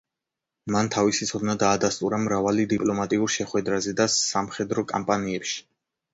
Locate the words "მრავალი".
2.23-2.65